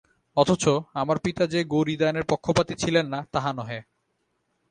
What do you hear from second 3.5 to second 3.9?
নহে।